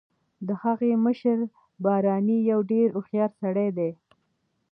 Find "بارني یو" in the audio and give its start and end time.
1.83-2.59